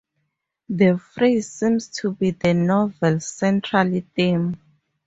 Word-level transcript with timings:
The 0.67 0.97
phrase 0.97 1.51
seems 1.51 1.89
to 1.99 2.13
be 2.13 2.31
the 2.31 2.55
novel's 2.55 3.27
central 3.27 4.01
theme. 4.15 4.59